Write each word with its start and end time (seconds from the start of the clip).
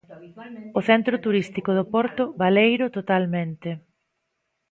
O 0.79 0.79
centro 0.89 1.15
turístico 1.25 1.71
do 1.77 1.85
Porto 1.93 2.23
baleiro 2.41 2.85
totalmente. 2.97 3.69